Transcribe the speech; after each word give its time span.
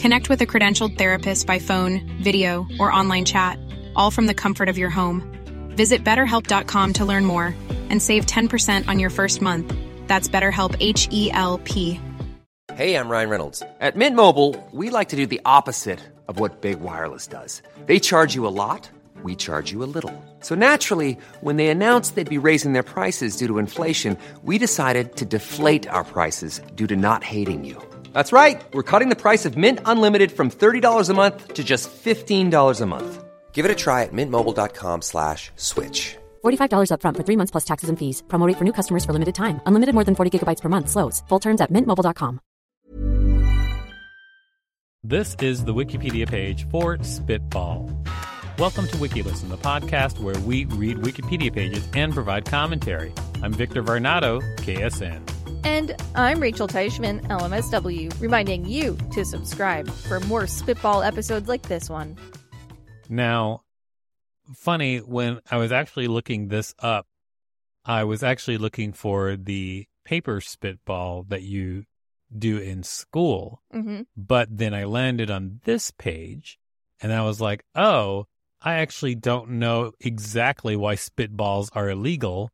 Connect 0.00 0.30
with 0.30 0.40
a 0.40 0.46
credentialed 0.46 0.96
therapist 0.96 1.46
by 1.46 1.58
phone, 1.58 2.00
video, 2.22 2.66
or 2.78 2.90
online 2.90 3.26
chat, 3.26 3.58
all 3.94 4.10
from 4.10 4.24
the 4.24 4.32
comfort 4.32 4.70
of 4.70 4.78
your 4.78 4.88
home. 4.88 5.20
Visit 5.76 6.02
betterhelp.com 6.04 6.94
to 6.94 7.04
learn 7.04 7.26
more 7.26 7.54
and 7.90 8.00
save 8.00 8.24
10% 8.24 8.88
on 8.88 8.98
your 8.98 9.10
first 9.10 9.42
month. 9.42 9.74
That's 10.06 10.26
BetterHelp 10.26 10.74
H 10.80 11.06
E 11.12 11.30
L 11.32 11.58
P. 11.64 12.00
Hey, 12.72 12.94
I'm 12.94 13.10
Ryan 13.10 13.28
Reynolds. 13.28 13.62
At 13.78 13.94
Mint 13.94 14.16
Mobile, 14.16 14.56
we 14.72 14.88
like 14.88 15.10
to 15.10 15.16
do 15.16 15.26
the 15.26 15.42
opposite 15.44 16.00
of 16.28 16.40
what 16.40 16.62
Big 16.62 16.80
Wireless 16.80 17.26
does. 17.26 17.60
They 17.84 17.98
charge 17.98 18.34
you 18.34 18.46
a 18.46 18.54
lot, 18.62 18.88
we 19.22 19.36
charge 19.36 19.70
you 19.70 19.82
a 19.82 19.90
little. 19.94 20.16
So 20.40 20.54
naturally, 20.54 21.18
when 21.42 21.56
they 21.56 21.68
announced 21.68 22.14
they'd 22.14 22.36
be 22.36 22.38
raising 22.38 22.72
their 22.72 22.82
prices 22.94 23.36
due 23.36 23.48
to 23.48 23.58
inflation, 23.58 24.16
we 24.44 24.56
decided 24.56 25.16
to 25.16 25.26
deflate 25.26 25.86
our 25.88 26.04
prices 26.04 26.62
due 26.74 26.86
to 26.86 26.96
not 26.96 27.22
hating 27.22 27.64
you. 27.64 27.89
That's 28.12 28.32
right. 28.32 28.62
We're 28.72 28.82
cutting 28.82 29.10
the 29.10 29.16
price 29.16 29.44
of 29.44 29.58
Mint 29.58 29.80
Unlimited 29.84 30.32
from 30.32 30.50
$30 30.50 31.10
a 31.10 31.14
month 31.14 31.52
to 31.54 31.62
just 31.62 31.90
$15 31.90 32.80
a 32.80 32.86
month. 32.86 33.24
Give 33.52 33.66
it 33.66 33.70
a 33.70 33.74
try 33.74 34.04
at 34.04 34.12
mintmobile.com 34.12 35.02
slash 35.02 35.50
switch. 35.56 36.16
$45 36.42 36.90
upfront 36.92 37.16
for 37.16 37.24
three 37.24 37.36
months 37.36 37.50
plus 37.50 37.64
taxes 37.64 37.90
and 37.90 37.98
fees. 37.98 38.22
Promote 38.28 38.56
for 38.56 38.64
new 38.64 38.72
customers 38.72 39.04
for 39.04 39.12
limited 39.12 39.34
time. 39.34 39.60
Unlimited 39.66 39.94
more 39.94 40.04
than 40.04 40.14
40 40.14 40.38
gigabytes 40.38 40.62
per 40.62 40.70
month. 40.70 40.88
Slows. 40.88 41.22
Full 41.28 41.40
terms 41.40 41.60
at 41.60 41.70
mintmobile.com. 41.70 42.40
This 45.02 45.34
is 45.40 45.64
the 45.64 45.72
Wikipedia 45.72 46.28
page 46.28 46.68
for 46.68 46.98
Spitball. 46.98 47.90
Welcome 48.58 48.86
to 48.88 48.96
WikiListen, 48.96 49.48
the 49.48 49.56
podcast 49.56 50.20
where 50.20 50.38
we 50.40 50.66
read 50.66 50.98
Wikipedia 50.98 51.50
pages 51.50 51.88
and 51.94 52.12
provide 52.12 52.44
commentary. 52.44 53.12
I'm 53.42 53.54
Victor 53.54 53.82
Varnado, 53.82 54.42
KSN. 54.58 55.39
And 55.64 55.94
I'm 56.14 56.40
Rachel 56.40 56.68
Teichman, 56.68 57.26
LMSW, 57.28 58.20
reminding 58.20 58.64
you 58.64 58.96
to 59.12 59.24
subscribe 59.24 59.88
for 59.88 60.20
more 60.20 60.46
Spitball 60.46 61.02
episodes 61.02 61.48
like 61.48 61.62
this 61.62 61.90
one. 61.90 62.16
Now, 63.08 63.62
funny, 64.54 64.98
when 64.98 65.40
I 65.50 65.56
was 65.58 65.72
actually 65.72 66.08
looking 66.08 66.48
this 66.48 66.74
up, 66.78 67.06
I 67.84 68.04
was 68.04 68.22
actually 68.22 68.58
looking 68.58 68.92
for 68.92 69.36
the 69.36 69.86
paper 70.04 70.40
spitball 70.40 71.24
that 71.28 71.42
you 71.42 71.84
do 72.36 72.58
in 72.58 72.82
school. 72.82 73.62
Mm-hmm. 73.74 74.02
But 74.16 74.48
then 74.56 74.74
I 74.74 74.84
landed 74.84 75.30
on 75.30 75.60
this 75.64 75.90
page 75.90 76.58
and 77.00 77.12
I 77.12 77.22
was 77.22 77.40
like, 77.40 77.64
oh, 77.74 78.26
I 78.62 78.74
actually 78.74 79.14
don't 79.14 79.52
know 79.52 79.92
exactly 80.00 80.76
why 80.76 80.96
spitballs 80.96 81.70
are 81.72 81.88
illegal. 81.88 82.50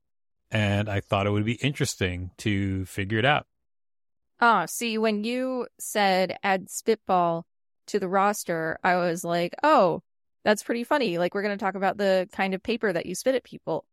And 0.57 0.89
I 0.89 1.01
thought 1.01 1.27
it 1.27 1.33
would 1.33 1.45
be 1.45 1.57
interesting 1.61 2.31
to 2.39 2.87
figure 2.87 3.19
it 3.19 3.27
out. 3.27 3.47
Ah, 4.41 4.65
see, 4.65 4.97
when 4.97 5.23
you 5.23 5.67
said 5.79 6.39
add 6.43 6.71
spitball 6.71 7.45
to 7.89 7.99
the 7.99 8.09
roster, 8.09 8.79
I 8.83 8.97
was 8.97 9.23
like, 9.23 9.55
oh, 9.63 10.03
that's 10.45 10.63
pretty 10.63 10.83
funny. 10.83 11.19
Like, 11.19 11.35
we're 11.35 11.43
going 11.43 11.59
to 11.59 11.63
talk 11.63 11.75
about 11.75 11.99
the 11.99 12.27
kind 12.33 12.55
of 12.55 12.63
paper 12.63 12.91
that 12.91 13.05
you 13.05 13.15
spit 13.15 13.35
at 13.35 13.45
people. 13.45 13.85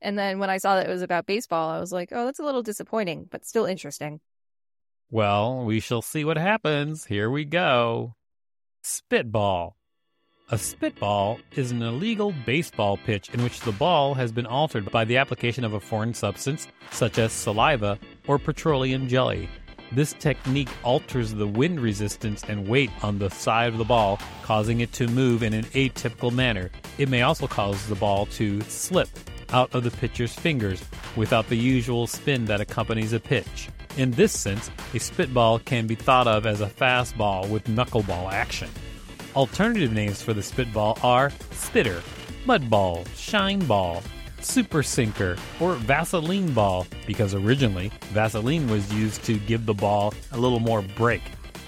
And 0.00 0.16
then 0.16 0.38
when 0.38 0.48
I 0.48 0.58
saw 0.58 0.76
that 0.76 0.86
it 0.86 0.92
was 0.92 1.02
about 1.02 1.26
baseball, 1.26 1.70
I 1.70 1.80
was 1.80 1.90
like, 1.90 2.10
oh, 2.12 2.24
that's 2.24 2.38
a 2.38 2.44
little 2.44 2.62
disappointing, 2.62 3.26
but 3.28 3.44
still 3.44 3.64
interesting. 3.64 4.20
Well, 5.10 5.64
we 5.64 5.80
shall 5.80 6.02
see 6.02 6.24
what 6.24 6.36
happens. 6.36 7.06
Here 7.06 7.28
we 7.28 7.44
go. 7.44 8.14
Spitball. 8.84 9.76
A 10.50 10.58
spitball 10.58 11.40
is 11.56 11.70
an 11.70 11.80
illegal 11.80 12.34
baseball 12.44 12.98
pitch 12.98 13.30
in 13.30 13.42
which 13.42 13.60
the 13.60 13.72
ball 13.72 14.12
has 14.12 14.30
been 14.30 14.44
altered 14.44 14.90
by 14.90 15.06
the 15.06 15.16
application 15.16 15.64
of 15.64 15.72
a 15.72 15.80
foreign 15.80 16.12
substance, 16.12 16.68
such 16.90 17.16
as 17.16 17.32
saliva 17.32 17.98
or 18.26 18.38
petroleum 18.38 19.08
jelly. 19.08 19.48
This 19.90 20.12
technique 20.12 20.68
alters 20.82 21.32
the 21.32 21.46
wind 21.46 21.80
resistance 21.80 22.44
and 22.46 22.68
weight 22.68 22.90
on 23.02 23.18
the 23.18 23.30
side 23.30 23.72
of 23.72 23.78
the 23.78 23.84
ball, 23.84 24.20
causing 24.42 24.80
it 24.80 24.92
to 24.92 25.08
move 25.08 25.42
in 25.42 25.54
an 25.54 25.64
atypical 25.64 26.30
manner. 26.30 26.70
It 26.98 27.08
may 27.08 27.22
also 27.22 27.46
cause 27.46 27.86
the 27.86 27.94
ball 27.94 28.26
to 28.26 28.60
slip 28.62 29.08
out 29.48 29.74
of 29.74 29.82
the 29.82 29.92
pitcher's 29.92 30.34
fingers 30.34 30.84
without 31.16 31.48
the 31.48 31.56
usual 31.56 32.06
spin 32.06 32.44
that 32.44 32.60
accompanies 32.60 33.14
a 33.14 33.20
pitch. 33.20 33.70
In 33.96 34.10
this 34.10 34.38
sense, 34.38 34.70
a 34.92 35.00
spitball 35.00 35.60
can 35.60 35.86
be 35.86 35.94
thought 35.94 36.26
of 36.26 36.44
as 36.44 36.60
a 36.60 36.66
fastball 36.66 37.48
with 37.48 37.64
knuckleball 37.64 38.30
action. 38.30 38.68
Alternative 39.36 39.92
names 39.92 40.22
for 40.22 40.32
the 40.32 40.42
spitball 40.42 40.96
are 41.02 41.32
spitter, 41.50 42.00
mud 42.46 42.70
ball, 42.70 43.04
shine 43.16 43.58
ball, 43.66 44.00
super 44.40 44.80
sinker, 44.80 45.36
or 45.58 45.74
Vaseline 45.74 46.52
ball, 46.52 46.86
because 47.04 47.34
originally 47.34 47.90
Vaseline 48.12 48.68
was 48.68 48.92
used 48.94 49.24
to 49.24 49.38
give 49.40 49.66
the 49.66 49.74
ball 49.74 50.14
a 50.30 50.38
little 50.38 50.60
more 50.60 50.82
break. 50.82 51.22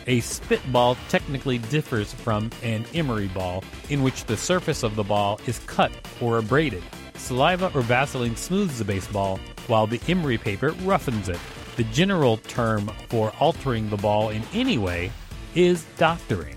A 0.06 0.20
spitball 0.20 0.96
technically 1.08 1.58
differs 1.58 2.12
from 2.12 2.50
an 2.62 2.84
emery 2.94 3.26
ball, 3.28 3.64
in 3.88 4.04
which 4.04 4.26
the 4.26 4.36
surface 4.36 4.84
of 4.84 4.94
the 4.94 5.02
ball 5.02 5.40
is 5.48 5.58
cut 5.66 5.90
or 6.20 6.38
abraded. 6.38 6.84
Saliva 7.14 7.72
or 7.74 7.80
Vaseline 7.80 8.36
smooths 8.36 8.78
the 8.78 8.84
baseball, 8.84 9.40
while 9.66 9.88
the 9.88 10.00
emery 10.06 10.38
paper 10.38 10.70
roughens 10.84 11.28
it. 11.28 11.40
The 11.74 11.84
general 11.84 12.36
term 12.36 12.92
for 13.08 13.32
altering 13.40 13.90
the 13.90 13.96
ball 13.96 14.28
in 14.28 14.42
any 14.52 14.78
way 14.78 15.10
is 15.56 15.84
doctoring. 15.96 16.55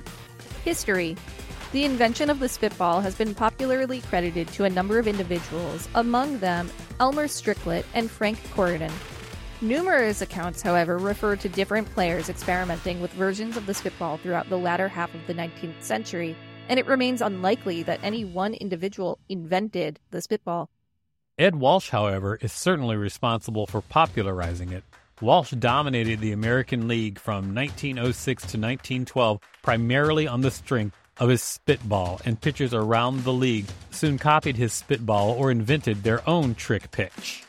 History 0.70 1.18
The 1.72 1.84
invention 1.84 2.30
of 2.30 2.40
the 2.40 2.48
spitball 2.48 3.02
has 3.02 3.16
been 3.16 3.34
popularly 3.34 4.02
credited 4.02 4.50
to 4.50 4.66
a 4.66 4.70
number 4.70 5.00
of 5.00 5.08
individuals, 5.08 5.90
among 5.96 6.38
them 6.38 6.70
Elmer 7.00 7.26
Stricklett 7.26 7.86
and 7.96 8.08
Frank 8.08 8.38
Corridon. 8.54 8.92
Numerous 9.62 10.22
accounts, 10.22 10.62
however, 10.62 11.00
refer 11.00 11.36
to 11.38 11.50
different 11.50 11.92
players 11.92 12.30
experimenting 12.30 13.02
with 13.02 13.12
versions 13.14 13.58
of 13.58 13.66
the 13.66 13.74
spitball 13.74 14.18
throughout 14.18 14.48
the 14.48 14.60
latter 14.60 14.88
half 14.88 15.12
of 15.16 15.26
the 15.26 15.34
19th 15.34 15.82
century, 15.82 16.36
and 16.68 16.80
it 16.80 16.86
remains 16.86 17.24
unlikely 17.24 17.82
that 17.82 18.00
any 18.04 18.24
one 18.24 18.54
individual 18.54 19.18
invented 19.28 20.00
the 20.12 20.22
spitball. 20.22 20.70
Ed 21.40 21.56
Walsh, 21.56 21.90
however, 21.90 22.38
is 22.44 22.54
certainly 22.54 22.96
responsible 22.96 23.66
for 23.66 23.82
popularizing 23.82 24.72
it. 24.72 24.84
Walsh 25.22 25.52
dominated 25.52 26.22
the 26.22 26.32
American 26.32 26.88
League 26.88 27.20
from 27.20 27.54
1906 27.54 28.44
to 28.44 28.46
1912 28.58 29.40
primarily 29.62 30.28
on 30.28 30.40
the 30.40 30.52
strength 30.52 30.96
of 31.18 31.28
his 31.28 31.44
spitball, 31.44 32.22
and 32.24 32.40
pitchers 32.40 32.74
around 32.74 33.26
the 33.26 33.34
league 33.34 33.66
soon 33.92 34.18
copied 34.18 34.56
his 34.56 34.72
spitball 34.72 35.32
or 35.32 35.52
invented 35.52 36.04
their 36.04 36.28
own 36.30 36.56
trick 36.56 36.90
pitch. 36.92 37.44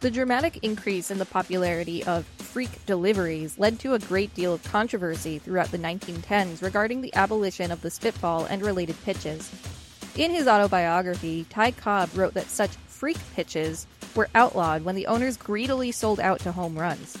The 0.00 0.10
dramatic 0.10 0.58
increase 0.62 1.10
in 1.10 1.16
the 1.16 1.24
popularity 1.24 2.04
of 2.04 2.26
freak 2.26 2.84
deliveries 2.84 3.58
led 3.58 3.78
to 3.80 3.94
a 3.94 3.98
great 3.98 4.34
deal 4.34 4.52
of 4.52 4.62
controversy 4.64 5.38
throughout 5.38 5.70
the 5.70 5.78
1910s 5.78 6.62
regarding 6.62 7.00
the 7.00 7.14
abolition 7.14 7.70
of 7.70 7.80
the 7.80 7.90
spitball 7.90 8.44
and 8.44 8.62
related 8.62 9.02
pitches. 9.04 9.50
In 10.16 10.30
his 10.30 10.46
autobiography, 10.46 11.46
Ty 11.48 11.70
Cobb 11.70 12.10
wrote 12.14 12.34
that 12.34 12.50
such 12.50 12.70
freak 12.86 13.18
pitches 13.34 13.86
were 14.16 14.28
outlawed 14.34 14.84
when 14.84 14.94
the 14.94 15.06
owners 15.06 15.36
greedily 15.36 15.92
sold 15.92 16.18
out 16.20 16.40
to 16.40 16.52
home 16.52 16.78
runs. 16.78 17.16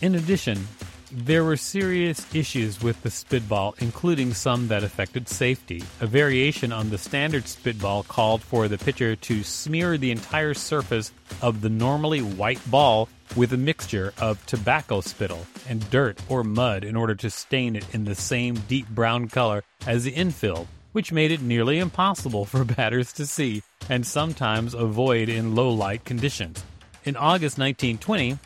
In 0.00 0.14
addition, 0.14 0.66
there 1.14 1.44
were 1.44 1.58
serious 1.58 2.26
issues 2.34 2.82
with 2.82 3.02
the 3.02 3.10
spitball, 3.10 3.74
including 3.80 4.32
some 4.32 4.68
that 4.68 4.82
affected 4.82 5.28
safety. 5.28 5.82
A 6.00 6.06
variation 6.06 6.72
on 6.72 6.88
the 6.88 6.96
standard 6.96 7.46
spitball 7.46 8.02
called 8.02 8.42
for 8.42 8.66
the 8.66 8.78
pitcher 8.78 9.14
to 9.14 9.42
smear 9.42 9.98
the 9.98 10.10
entire 10.10 10.54
surface 10.54 11.12
of 11.42 11.60
the 11.60 11.68
normally 11.68 12.22
white 12.22 12.60
ball 12.70 13.10
with 13.36 13.52
a 13.52 13.58
mixture 13.58 14.14
of 14.18 14.44
tobacco 14.46 15.00
spittle 15.02 15.46
and 15.68 15.88
dirt 15.90 16.18
or 16.28 16.42
mud 16.42 16.82
in 16.82 16.96
order 16.96 17.14
to 17.14 17.30
stain 17.30 17.76
it 17.76 17.94
in 17.94 18.04
the 18.04 18.14
same 18.14 18.54
deep 18.68 18.88
brown 18.88 19.28
color 19.28 19.62
as 19.86 20.04
the 20.04 20.12
infield, 20.12 20.66
which 20.92 21.12
made 21.12 21.30
it 21.30 21.42
nearly 21.42 21.78
impossible 21.78 22.44
for 22.44 22.64
batters 22.76 23.12
to 23.14 23.26
see 23.26 23.62
and 23.88 24.06
sometimes 24.06 24.74
avoid 24.74 25.28
in 25.28 25.54
low 25.54 25.70
light 25.70 26.04
conditions. 26.04 26.62
In 27.04 27.16
August 27.16 27.58
1920, 27.58 28.38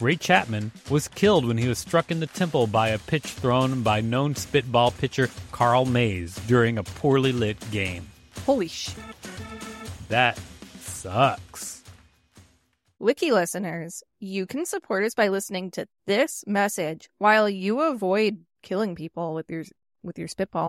Ray 0.00 0.16
Chapman 0.16 0.70
was 0.88 1.08
killed 1.08 1.44
when 1.44 1.58
he 1.58 1.68
was 1.68 1.78
struck 1.78 2.10
in 2.10 2.20
the 2.20 2.26
temple 2.26 2.66
by 2.66 2.90
a 2.90 2.98
pitch 2.98 3.24
thrown 3.24 3.82
by 3.82 4.00
known 4.00 4.34
spitball 4.34 4.92
pitcher 4.92 5.28
Carl 5.50 5.84
Mays 5.84 6.36
during 6.46 6.78
a 6.78 6.84
poorly 6.84 7.32
lit 7.32 7.58
game. 7.70 8.08
Holy 8.46 8.68
sh! 8.68 8.94
That 10.08 10.38
sucks. 10.80 11.82
Wiki 13.00 13.30
listeners, 13.30 14.02
you 14.20 14.46
can 14.46 14.66
support 14.66 15.04
us 15.04 15.14
by 15.14 15.28
listening 15.28 15.70
to 15.72 15.86
this 16.06 16.44
message 16.46 17.08
while 17.18 17.48
you 17.48 17.80
avoid 17.80 18.44
killing 18.62 18.94
people 18.94 19.34
with 19.34 19.50
your 19.50 19.64
with 20.02 20.18
your 20.18 20.28
spitball. 20.28 20.68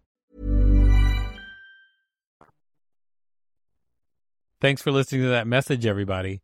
Thanks 4.61 4.83
for 4.83 4.91
listening 4.91 5.23
to 5.23 5.29
that 5.29 5.47
message, 5.47 5.87
everybody. 5.87 6.43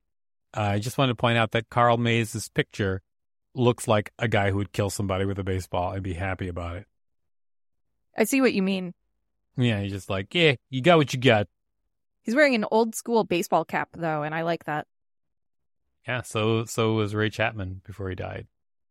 Uh, 0.51 0.61
I 0.61 0.79
just 0.79 0.97
wanted 0.97 1.11
to 1.11 1.15
point 1.17 1.37
out 1.37 1.51
that 1.51 1.69
Carl 1.69 1.97
Mays' 1.97 2.49
picture 2.49 3.03
looks 3.53 3.87
like 3.87 4.11
a 4.17 4.27
guy 4.27 4.49
who 4.49 4.57
would 4.57 4.71
kill 4.71 4.89
somebody 4.89 5.23
with 5.23 5.37
a 5.37 5.43
baseball 5.43 5.91
and 5.91 6.01
be 6.01 6.15
happy 6.15 6.47
about 6.47 6.77
it. 6.77 6.87
I 8.17 8.23
see 8.23 8.41
what 8.41 8.53
you 8.53 8.63
mean. 8.63 8.95
Yeah, 9.55 9.81
he's 9.81 9.91
just 9.91 10.09
like, 10.09 10.33
yeah, 10.33 10.55
you 10.71 10.81
got 10.81 10.97
what 10.97 11.13
you 11.13 11.19
got. 11.19 11.47
He's 12.23 12.33
wearing 12.33 12.55
an 12.55 12.65
old 12.71 12.95
school 12.95 13.23
baseball 13.23 13.65
cap 13.65 13.89
though, 13.95 14.23
and 14.23 14.33
I 14.33 14.41
like 14.41 14.65
that. 14.65 14.87
Yeah, 16.07 16.23
so 16.23 16.65
so 16.65 16.93
was 16.93 17.13
Ray 17.13 17.29
Chapman 17.29 17.81
before 17.85 18.09
he 18.09 18.15
died. 18.15 18.47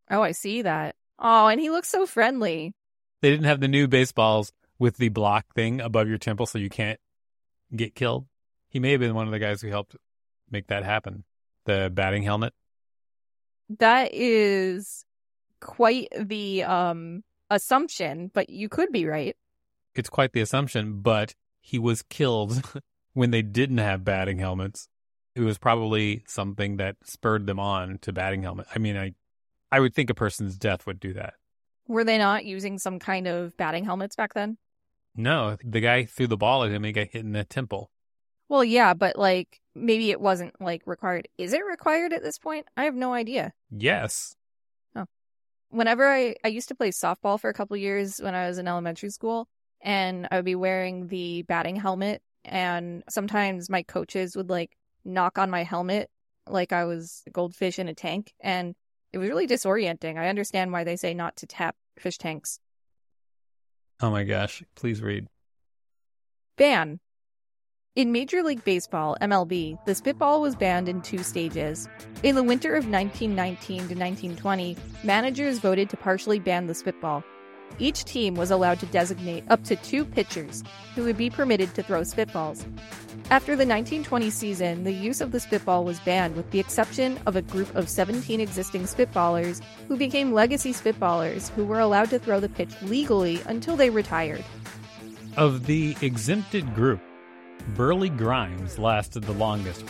Oh, 0.09 0.23
I 0.23 0.33
see 0.33 0.63
that. 0.63 0.95
Oh, 1.19 1.49
and 1.49 1.61
he 1.61 1.71
looks 1.71 1.89
so 1.89 2.07
friendly. 2.07 2.75
They 3.23 3.31
didn't 3.31 3.47
have 3.47 3.59
the 3.59 3.67
new 3.67 3.89
baseballs 3.89 4.53
with 4.79 4.99
the 4.99 5.09
block 5.09 5.47
thing 5.57 5.81
above 5.81 6.07
your 6.09 6.19
temple 6.19 6.47
so 6.47 6.59
you 6.59 6.71
can't 6.71 7.01
get 7.75 7.97
killed. 7.97 8.27
He 8.77 8.81
may 8.81 8.91
have 8.91 9.01
been 9.01 9.15
one 9.15 9.25
of 9.25 9.33
the 9.33 9.39
guys 9.39 9.63
who 9.63 9.69
helped 9.69 9.97
make 10.51 10.67
that 10.67 10.85
happen. 10.85 11.25
The 11.65 11.91
batting 11.91 12.25
helmet. 12.25 12.53
That 13.79 14.13
is 14.13 15.07
quite 15.63 16.09
the 16.15 16.63
um 16.65 17.25
assumption, 17.49 18.31
but 18.35 18.51
you 18.51 18.69
could 18.69 18.93
be 18.93 19.07
right. 19.07 19.35
It's 19.95 20.11
quite 20.11 20.35
the 20.35 20.43
assumption, 20.43 21.01
but 21.01 21.35
he 21.59 21.79
was 21.79 22.03
killed 22.03 22.61
when 23.15 23.31
they 23.31 23.41
didn't 23.41 23.79
have 23.79 24.05
batting 24.05 24.41
helmets. 24.41 24.91
It 25.35 25.41
was 25.41 25.57
probably 25.57 26.23
something 26.27 26.77
that 26.77 26.97
spurred 27.03 27.47
them 27.47 27.59
on 27.59 27.97
to 28.03 28.13
batting 28.13 28.43
helmet. 28.43 28.67
I 28.75 28.79
mean, 28.79 28.99
I 28.99 29.15
I 29.73 29.81
would 29.81 29.95
think 29.95 30.11
a 30.11 30.15
person's 30.15 30.59
death 30.59 30.87
would 30.87 31.01
do 31.01 31.15
that. 31.15 31.33
Were 31.89 32.05
they 32.05 32.19
not 32.19 32.45
using 32.45 32.79
some 32.79 32.99
kind 32.99 33.27
of 33.27 33.57
batting 33.57 33.87
helmets 33.87 34.17
back 34.17 34.35
then? 34.35 34.59
No, 35.17 35.57
the 35.65 35.81
guy 35.81 36.05
threw 36.05 36.27
the 36.27 36.37
ball 36.37 36.63
at 36.63 36.69
him 36.69 36.85
and 36.85 36.85
he 36.85 36.93
got 36.93 37.09
hit 37.11 37.25
in 37.25 37.33
the 37.33 37.43
temple. 37.43 37.91
Well, 38.49 38.65
yeah, 38.65 38.95
but 38.95 39.19
like 39.19 39.61
maybe 39.75 40.11
it 40.11 40.21
wasn't 40.21 40.61
like 40.61 40.83
required. 40.87 41.29
Is 41.39 41.53
it 41.53 41.65
required 41.65 42.13
at 42.13 42.23
this 42.23 42.39
point? 42.39 42.67
I 42.77 42.85
have 42.85 42.95
no 42.95 43.13
idea. 43.13 43.53
Yes. 43.71 44.37
Oh. 44.95 45.07
Whenever 45.71 46.09
I 46.09 46.37
I 46.45 46.49
used 46.49 46.69
to 46.69 46.75
play 46.75 46.91
softball 46.91 47.41
for 47.41 47.51
a 47.51 47.55
couple 47.55 47.77
years 47.77 48.19
when 48.19 48.35
I 48.35 48.49
was 48.49 48.59
in 48.59 48.69
elementary 48.69 49.11
school 49.11 49.49
and 49.81 50.29
I 50.31 50.37
would 50.37 50.45
be 50.45 50.55
wearing 50.55 51.09
the 51.09 51.43
batting 51.43 51.77
helmet 51.77 52.23
and 52.45 53.03
sometimes 53.09 53.69
my 53.69 53.83
coaches 53.83 54.37
would 54.37 54.49
like 54.49 54.77
knock 55.05 55.39
on 55.39 55.51
my 55.51 55.65
helmet 55.65 56.09
like 56.49 56.73
I 56.73 56.85
was 56.85 57.23
a 57.27 57.31
goldfish 57.31 57.79
in 57.79 57.89
a 57.89 57.95
tank 57.95 58.33
and 58.41 58.75
it 59.13 59.19
was 59.19 59.29
really 59.29 59.47
disorienting. 59.47 60.19
I 60.19 60.29
understand 60.29 60.73
why 60.73 60.85
they 60.85 60.97
say 60.97 61.15
not 61.15 61.37
to 61.37 61.47
tap 61.47 61.75
fish 61.99 62.19
tanks. 62.19 62.61
Oh 64.01 64.11
my 64.11 64.25
gosh, 64.25 64.63
please 64.75 65.01
read. 65.01 65.27
Ban. 66.57 67.01
In 67.97 68.13
Major 68.13 68.43
League 68.43 68.63
Baseball, 68.63 69.17
MLB, 69.23 69.83
the 69.87 69.95
spitball 69.95 70.43
was 70.43 70.55
banned 70.55 70.87
in 70.87 71.01
two 71.01 71.23
stages. 71.23 71.89
In 72.23 72.35
the 72.35 72.43
winter 72.43 72.75
of 72.77 72.87
1919 72.87 73.79
to 73.79 73.83
1920, 73.85 74.77
managers 75.03 75.61
voted 75.61 75.89
to 75.89 75.97
partially 75.97 76.39
ban 76.39 76.67
the 76.67 76.75
spitball. 76.75 77.25
Each 77.79 78.05
team 78.05 78.35
was 78.35 78.51
allowed 78.51 78.81
to 78.81 78.87
designate 78.87 79.45
up 79.49 79.65
to 79.65 79.77
two 79.77 80.05
pitchers 80.05 80.63
who 80.95 81.05
would 81.05 81.17
be 81.17 81.31
permitted 81.31 81.73
to 81.75 81.83
throw 81.83 82.03
spitballs. 82.03 82.67
After 83.31 83.53
the 83.53 83.65
1920 83.65 84.29
season, 84.29 84.85
the 84.85 84.93
use 84.93 85.23
of 85.23 85.33
the 85.33 85.41
spitball 85.41 85.83
was 85.87 85.99
banned 86.01 86.37
with 86.37 86.51
the 86.51 86.61
exception 86.61 87.19
of 87.25 87.35
a 87.35 87.41
group 87.41 87.75
of 87.75 87.89
17 87.89 88.41
existing 88.41 88.83
spitballers 88.83 89.63
who 89.89 89.97
became 89.97 90.35
legacy 90.35 90.75
spitballers 90.75 91.49
who 91.53 91.65
were 91.65 91.81
allowed 91.81 92.11
to 92.11 92.19
throw 92.19 92.41
the 92.41 92.51
pitch 92.51 92.75
legally 92.83 93.41
until 93.47 93.75
they 93.75 93.89
retired. 93.89 94.45
Of 95.39 95.65
the 95.65 95.97
exempted 96.03 96.75
group, 96.75 97.01
Burleigh 97.75 98.09
Grimes 98.09 98.79
lasted 98.79 99.25
the 99.25 99.33
longest, 99.33 99.85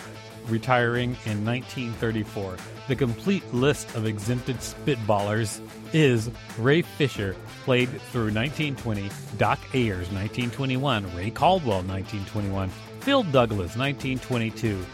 retiring 0.49 1.11
in 1.26 1.45
1934. 1.45 2.56
The 2.88 2.97
complete 2.97 3.42
list 3.52 3.95
of 3.95 4.06
exempted 4.06 4.56
spitballers 4.56 5.61
is 5.92 6.30
Ray 6.59 6.83
Fisher, 6.83 7.37
played 7.64 7.88
through 7.88 8.33
1920, 8.33 9.11
Doc 9.38 9.59
Ayers 9.75 10.09
1921, 10.11 11.16
Ray 11.16 11.30
Caldwell 11.30 11.83
1921, 11.83 12.68
Phil 13.00 13.23
Douglas 13.25 13.76
1922, 13.76 14.85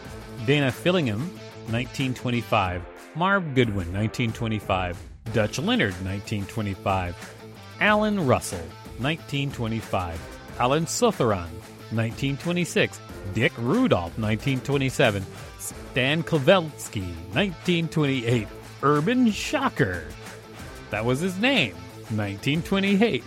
Dana 0.45 0.71
Fillingim 0.71 1.21
1925, 1.69 2.81
Marv 3.15 3.43
Goodwin 3.55 3.93
1925, 3.93 4.97
Dutch 5.33 5.59
Leonard 5.59 5.93
1925, 6.03 7.35
Alan 7.79 8.25
Russell 8.25 8.59
1925, 8.99 10.19
Alan 10.59 10.85
Sothoron 10.85 11.49
1926, 11.95 12.99
Dick 13.33 13.53
Rudolph 13.57 14.17
1927, 14.17 15.25
Stan 15.59 16.23
Coveleski 16.23 17.07
1928, 17.33 18.47
Urban 18.83 19.31
Shocker. 19.31 20.03
That 20.89 21.05
was 21.05 21.19
his 21.19 21.39
name. 21.39 21.73
1928. 22.11 23.23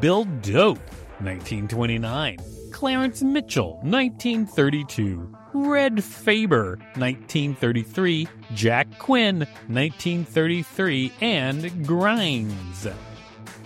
Bill 0.00 0.24
Doak 0.42 0.78
1929. 1.18 2.38
Clarence 2.70 3.22
Mitchell 3.22 3.80
1932. 3.82 5.34
Red 5.54 6.04
Faber 6.04 6.78
1933. 6.96 8.28
Jack 8.54 8.98
Quinn 8.98 9.38
1933 9.66 11.12
and 11.20 11.86
Grimes. 11.86 12.86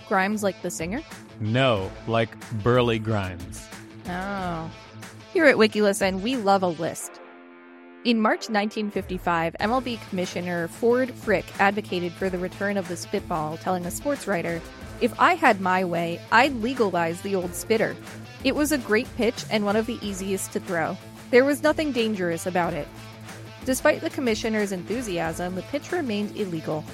Grimes 0.09 0.43
like 0.43 0.63
the 0.63 0.71
singer? 0.71 1.03
No, 1.41 1.91
like 2.07 2.31
Burleigh 2.63 2.99
Grimes. 2.99 3.69
Oh. 4.13 4.71
Here 5.33 5.47
at 5.47 5.57
WikiListen, 5.57 6.21
we 6.21 6.37
love 6.37 6.63
a 6.63 6.69
list. 6.69 7.21
In 8.05 8.21
March 8.21 8.51
1955, 8.51 9.55
MLB 9.61 10.09
Commissioner 10.09 10.69
Ford 10.69 11.11
Frick 11.13 11.45
advocated 11.61 12.13
for 12.13 12.29
the 12.29 12.39
return 12.39 12.77
of 12.77 12.89
the 12.89 12.97
spitball, 12.97 13.57
telling 13.59 13.87
a 13.87 13.91
sports 13.91 14.27
writer, 14.27 14.61
If 15.01 15.19
I 15.21 15.35
had 15.35 15.61
my 15.61 15.85
way, 15.85 16.21
I'd 16.33 16.55
legalize 16.57 17.21
the 17.21 17.37
old 17.37 17.55
spitter. 17.55 17.97
It 18.45 18.57
was 18.57 18.73
a 18.73 18.79
great 18.79 19.09
pitch 19.17 19.45
and 19.51 19.65
one 19.65 19.77
of 19.77 19.87
the 19.87 19.99
easiest 20.03 20.53
to 20.53 20.61
throw. 20.61 20.97
There 21.31 21.45
was 21.45 21.63
nothing 21.63 21.93
dangerous 21.93 22.45
about 22.45 22.75
it. 22.75 22.89
Despite 23.65 24.01
the 24.01 24.11
commissioner's 24.11 24.73
enthusiasm, 24.73 25.55
the 25.55 25.63
pitch 25.63 25.93
remained 25.93 26.37
illegal. 26.37 26.85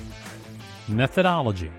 Methodology 0.87 1.73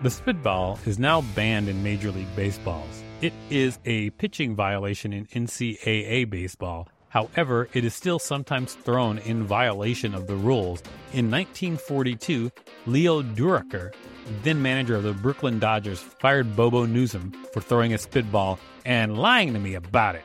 The 0.00 0.10
spitball 0.10 0.78
is 0.86 0.98
now 0.98 1.20
banned 1.36 1.68
in 1.68 1.82
Major 1.82 2.10
League 2.10 2.34
Baseballs. 2.34 3.03
It 3.24 3.32
is 3.48 3.78
a 3.86 4.10
pitching 4.10 4.54
violation 4.54 5.14
in 5.14 5.24
NCAA 5.28 6.28
baseball. 6.28 6.88
However, 7.08 7.70
it 7.72 7.82
is 7.82 7.94
still 7.94 8.18
sometimes 8.18 8.74
thrown 8.74 9.16
in 9.16 9.44
violation 9.44 10.14
of 10.14 10.26
the 10.26 10.36
rules. 10.36 10.82
In 11.14 11.30
1942, 11.30 12.52
Leo 12.84 13.22
Durocher, 13.22 13.94
then 14.42 14.60
manager 14.60 14.96
of 14.96 15.04
the 15.04 15.14
Brooklyn 15.14 15.58
Dodgers, 15.58 16.00
fired 16.00 16.54
Bobo 16.54 16.84
Newsom 16.84 17.32
for 17.54 17.62
throwing 17.62 17.94
a 17.94 17.98
spitball 17.98 18.58
and 18.84 19.16
lying 19.16 19.54
to 19.54 19.58
me 19.58 19.72
about 19.72 20.16
it. 20.16 20.24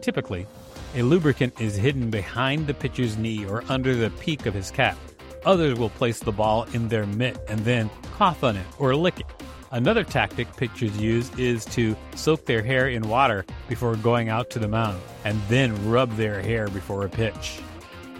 Typically, 0.00 0.46
a 0.94 1.02
lubricant 1.02 1.60
is 1.60 1.76
hidden 1.76 2.08
behind 2.08 2.66
the 2.66 2.72
pitcher's 2.72 3.18
knee 3.18 3.44
or 3.44 3.62
under 3.68 3.94
the 3.94 4.08
peak 4.20 4.46
of 4.46 4.54
his 4.54 4.70
cap. 4.70 4.96
Others 5.44 5.78
will 5.78 5.90
place 5.90 6.20
the 6.20 6.32
ball 6.32 6.62
in 6.72 6.88
their 6.88 7.04
mitt 7.04 7.38
and 7.50 7.60
then 7.66 7.90
cough 8.16 8.42
on 8.42 8.56
it 8.56 8.66
or 8.78 8.96
lick 8.96 9.20
it. 9.20 9.26
Another 9.74 10.04
tactic 10.04 10.46
pitchers 10.56 10.96
use 10.98 11.36
is 11.36 11.64
to 11.64 11.96
soak 12.14 12.44
their 12.44 12.62
hair 12.62 12.88
in 12.90 13.08
water 13.08 13.44
before 13.68 13.96
going 13.96 14.28
out 14.28 14.48
to 14.50 14.60
the 14.60 14.68
mound 14.68 15.00
and 15.24 15.42
then 15.48 15.90
rub 15.90 16.16
their 16.16 16.40
hair 16.40 16.68
before 16.68 17.04
a 17.04 17.08
pitch. 17.08 17.58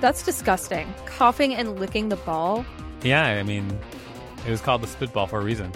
That's 0.01 0.25
disgusting. 0.25 0.93
Coughing 1.07 1.55
and 1.55 1.79
licking 1.79 2.09
the 2.09 2.17
ball? 2.17 2.67
Yeah, 3.05 3.25
I 3.25 3.45
mean, 3.45 3.79
it 4.45 4.51
was 4.51 4.61
called 4.61 4.83
the 4.83 4.89
spitball 4.89 5.29
for 5.29 5.39
a 5.39 5.45
reason. 5.45 5.71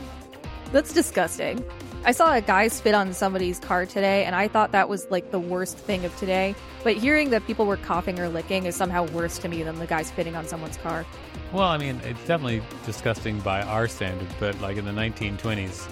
That's 0.73 0.93
disgusting. 0.93 1.65
I 2.05 2.13
saw 2.13 2.33
a 2.33 2.41
guy 2.41 2.69
spit 2.69 2.95
on 2.95 3.13
somebody's 3.13 3.59
car 3.59 3.85
today, 3.85 4.25
and 4.25 4.35
I 4.35 4.49
thought 4.49 4.73
that 4.73 4.89
was 4.89 5.11
like 5.11 5.31
the 5.31 5.39
worst 5.39 5.77
thing 5.77 6.05
of 6.05 6.17
today. 6.17 6.55
But 6.85 6.97
hearing 6.97 7.31
that 7.31 7.47
people 7.47 7.67
were 7.67 7.77
coughing 7.77 8.19
or 8.21 8.29
licking 8.29 8.67
is 8.67 8.77
somehow 8.77 9.07
worse 9.09 9.39
to 9.39 9.49
me 9.49 9.63
than 9.63 9.79
the 9.79 9.87
guy 9.87 10.03
spitting 10.03 10.37
on 10.37 10.47
someone's 10.47 10.77
car. 10.77 11.05
Well, 11.53 11.67
I 11.67 11.77
mean, 11.77 12.01
it's 12.05 12.21
definitely 12.21 12.63
disgusting 12.87 13.41
by 13.41 13.63
our 13.63 13.89
standards, 13.89 14.33
but 14.39 14.59
like 14.61 14.77
in 14.77 14.85
the 14.85 14.93
1920s, 14.93 15.89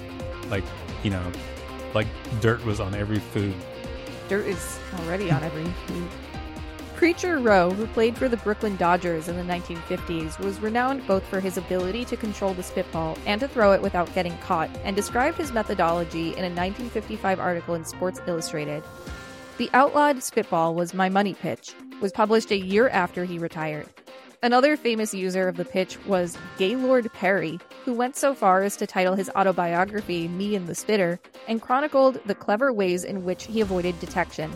like, 0.50 0.64
you 1.02 1.10
know, 1.10 1.32
like 1.92 2.06
dirt 2.40 2.64
was 2.64 2.78
on 2.78 2.94
every 2.94 3.18
food. 3.18 3.54
Dirt 4.28 4.46
is 4.46 4.78
already 5.00 5.30
on 5.30 5.42
every 5.42 5.64
food. 5.86 6.08
Preacher 6.96 7.38
Roe, 7.40 7.70
who 7.72 7.86
played 7.88 8.16
for 8.16 8.26
the 8.26 8.38
Brooklyn 8.38 8.74
Dodgers 8.76 9.28
in 9.28 9.36
the 9.36 9.42
1950s, 9.42 10.38
was 10.38 10.58
renowned 10.60 11.06
both 11.06 11.22
for 11.26 11.40
his 11.40 11.58
ability 11.58 12.06
to 12.06 12.16
control 12.16 12.54
the 12.54 12.62
spitball 12.62 13.18
and 13.26 13.38
to 13.42 13.46
throw 13.46 13.72
it 13.72 13.82
without 13.82 14.12
getting 14.14 14.36
caught, 14.38 14.70
and 14.82 14.96
described 14.96 15.36
his 15.36 15.52
methodology 15.52 16.28
in 16.28 16.38
a 16.38 16.48
1955 16.48 17.38
article 17.38 17.74
in 17.74 17.84
Sports 17.84 18.22
Illustrated. 18.26 18.82
The 19.58 19.68
outlawed 19.74 20.22
spitball 20.22 20.74
was 20.74 20.94
My 20.94 21.10
Money 21.10 21.34
Pitch, 21.34 21.74
was 22.00 22.12
published 22.12 22.50
a 22.50 22.56
year 22.56 22.88
after 22.88 23.26
he 23.26 23.38
retired. 23.38 23.88
Another 24.42 24.74
famous 24.74 25.12
user 25.12 25.48
of 25.48 25.58
the 25.58 25.66
pitch 25.66 26.02
was 26.06 26.38
Gaylord 26.56 27.12
Perry, 27.12 27.60
who 27.84 27.92
went 27.92 28.16
so 28.16 28.34
far 28.34 28.62
as 28.62 28.74
to 28.78 28.86
title 28.86 29.14
his 29.14 29.30
autobiography 29.36 30.28
Me 30.28 30.56
and 30.56 30.66
the 30.66 30.74
Spitter 30.74 31.20
and 31.46 31.60
chronicled 31.60 32.20
the 32.24 32.34
clever 32.34 32.72
ways 32.72 33.04
in 33.04 33.22
which 33.22 33.44
he 33.44 33.60
avoided 33.60 34.00
detection. 34.00 34.50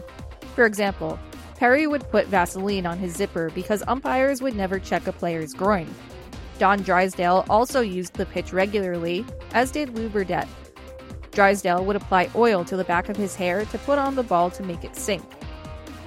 For 0.55 0.65
example, 0.65 1.19
Perry 1.61 1.87
would 1.87 2.09
put 2.09 2.27
Vaseline 2.29 2.87
on 2.87 2.97
his 2.97 3.15
zipper 3.15 3.51
because 3.55 3.83
umpires 3.87 4.41
would 4.41 4.57
never 4.57 4.79
check 4.79 5.07
a 5.07 5.13
player's 5.13 5.53
groin. 5.53 5.87
Don 6.59 6.81
Drysdale 6.81 7.45
also 7.51 7.83
used 7.83 8.15
the 8.15 8.25
pitch 8.25 8.55
regularly, 8.55 9.27
as 9.53 9.71
did 9.71 9.95
Lew 9.95 10.09
Burdette. 10.09 10.49
Drysdale 11.33 11.85
would 11.85 11.97
apply 11.97 12.31
oil 12.35 12.65
to 12.65 12.79
the 12.79 12.85
back 12.85 13.11
of 13.11 13.17
his 13.19 13.35
hair 13.35 13.67
to 13.67 13.79
put 13.81 13.99
on 13.99 14.15
the 14.15 14.23
ball 14.23 14.51
to 14.53 14.63
make 14.63 14.85
it 14.85 14.97
sink. 14.97 15.23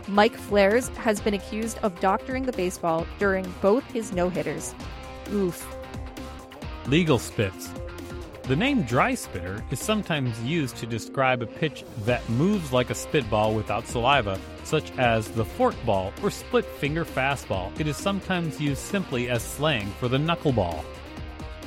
Mike 0.07 0.35
Fiers 0.35 0.87
has 0.97 1.21
been 1.21 1.35
accused 1.35 1.77
of 1.83 1.99
doctoring 1.99 2.47
the 2.47 2.51
baseball 2.53 3.05
during 3.19 3.45
both 3.61 3.83
his 3.91 4.11
no 4.11 4.29
hitters. 4.29 4.73
Oof. 5.31 5.63
Legal 6.87 7.19
spits. 7.19 7.69
The 8.43 8.57
name 8.57 8.83
dry 8.83 9.15
spitter 9.15 9.63
is 9.71 9.79
sometimes 9.79 10.37
used 10.43 10.75
to 10.77 10.85
describe 10.85 11.41
a 11.41 11.45
pitch 11.45 11.85
that 11.99 12.27
moves 12.27 12.73
like 12.73 12.89
a 12.89 12.95
spitball 12.95 13.55
without 13.55 13.87
saliva, 13.87 14.37
such 14.65 14.91
as 14.97 15.29
the 15.29 15.45
forkball 15.45 16.11
or 16.21 16.29
split 16.29 16.65
finger 16.65 17.05
fastball. 17.05 17.71
It 17.79 17.87
is 17.87 17.95
sometimes 17.95 18.59
used 18.59 18.81
simply 18.81 19.29
as 19.29 19.41
slang 19.41 19.89
for 19.91 20.09
the 20.09 20.17
knuckleball. 20.17 20.83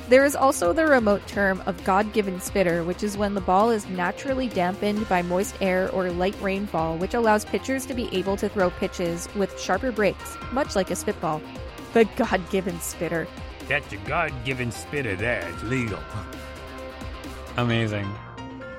There 0.07 0.23
is 0.23 0.35
also 0.35 0.71
the 0.71 0.85
remote 0.85 1.25
term 1.25 1.63
of 1.65 1.83
God 1.83 2.13
given 2.13 2.39
spitter, 2.39 2.83
which 2.83 3.01
is 3.01 3.17
when 3.17 3.33
the 3.33 3.41
ball 3.41 3.71
is 3.71 3.89
naturally 3.89 4.47
dampened 4.47 5.09
by 5.09 5.23
moist 5.23 5.55
air 5.59 5.89
or 5.89 6.11
light 6.11 6.39
rainfall, 6.43 6.99
which 6.99 7.15
allows 7.15 7.43
pitchers 7.43 7.87
to 7.87 7.95
be 7.95 8.07
able 8.15 8.37
to 8.37 8.47
throw 8.49 8.69
pitches 8.69 9.27
with 9.35 9.59
sharper 9.59 9.91
breaks, 9.91 10.37
much 10.51 10.75
like 10.75 10.91
a 10.91 10.95
spitball. 10.95 11.41
The 11.93 12.05
God 12.17 12.47
given 12.51 12.79
spitter. 12.81 13.27
That's 13.67 13.91
a 13.91 13.97
God 13.97 14.31
given 14.45 14.71
spitter 14.71 15.15
there. 15.15 15.49
It's 15.49 15.63
legal. 15.63 15.99
Amazing. 17.57 18.07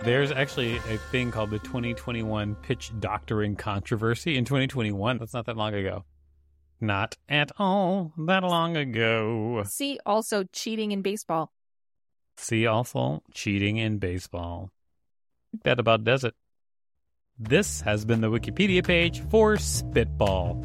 There's 0.05 0.31
actually 0.31 0.77
a 0.77 0.99
thing 1.11 1.33
called 1.33 1.51
the 1.51 1.59
2021 1.59 2.55
pitch 2.63 2.93
doctoring 3.01 3.57
controversy 3.57 4.39
in 4.39 4.45
2021. 4.45 5.19
That's 5.19 5.35
not 5.35 5.47
that 5.47 5.57
long 5.57 5.75
ago. 5.75 6.05
Not 6.81 7.17
at 7.29 7.51
all 7.59 8.13
that 8.17 8.45
long 8.45 8.77
ago. 8.77 9.65
See 9.67 9.99
also 10.07 10.45
cheating 10.53 10.93
in 10.93 11.03
baseball. 11.03 11.53
See 12.37 12.69
also 12.69 13.25
cheating 13.35 13.79
in 13.79 13.99
baseball. 13.99 14.71
That 15.65 15.81
about 15.81 16.05
does 16.05 16.23
it. 16.23 16.35
This 17.37 17.81
has 17.81 18.05
been 18.05 18.21
the 18.21 18.31
Wikipedia 18.31 18.87
page 18.87 19.21
for 19.29 19.57
Spitball. 19.57 20.65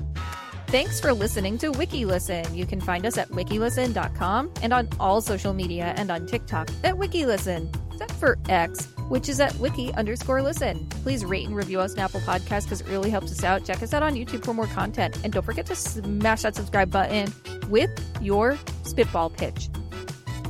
Thanks 0.73 0.99
for 0.99 1.13
listening 1.13 1.59
to 1.59 1.71
WikiListen. 1.71 2.55
You 2.55 2.65
can 2.65 2.81
find 2.81 3.05
us 3.05 3.15
at 3.19 3.29
wikilisten.com 3.29 4.51
and 4.63 4.73
on 4.73 4.89
all 4.99 5.21
social 5.21 5.53
media 5.53 5.93
and 5.97 6.09
on 6.09 6.25
TikTok 6.25 6.67
at 6.83 6.95
WikiListen, 6.95 7.69
except 7.91 8.11
for 8.13 8.39
X, 8.49 8.87
which 9.07 9.29
is 9.29 9.39
at 9.39 9.53
wiki 9.57 9.93
underscore 9.93 10.41
listen. 10.41 10.89
Please 11.03 11.23
rate 11.23 11.45
and 11.45 11.55
review 11.55 11.79
us 11.79 11.93
on 11.93 11.99
Apple 11.99 12.21
Podcasts 12.21 12.63
because 12.63 12.81
it 12.81 12.87
really 12.87 13.11
helps 13.11 13.31
us 13.31 13.43
out. 13.43 13.63
Check 13.63 13.83
us 13.83 13.93
out 13.93 14.01
on 14.01 14.15
YouTube 14.15 14.43
for 14.43 14.55
more 14.55 14.65
content. 14.65 15.15
And 15.23 15.31
don't 15.31 15.45
forget 15.45 15.67
to 15.67 15.75
smash 15.75 16.41
that 16.41 16.55
subscribe 16.55 16.89
button 16.89 17.31
with 17.69 17.91
your 18.19 18.57
spitball 18.81 19.29
pitch. 19.29 19.69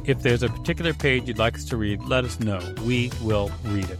If 0.05 0.21
there's 0.21 0.41
a 0.41 0.47
particular 0.47 0.93
page 0.93 1.27
you'd 1.27 1.37
like 1.37 1.55
us 1.55 1.65
to 1.65 1.75
read, 1.75 2.01
let 2.03 2.23
us 2.23 2.39
know. 2.39 2.61
We 2.85 3.11
will 3.21 3.51
read 3.65 3.89
it. 3.89 3.99